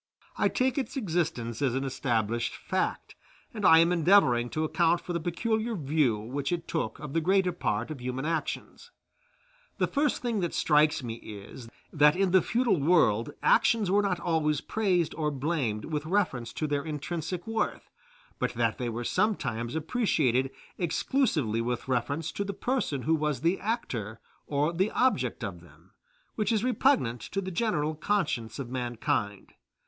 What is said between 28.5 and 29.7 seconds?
of mankind.